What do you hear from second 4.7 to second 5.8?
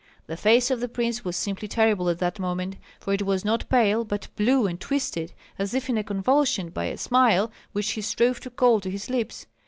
twisted, as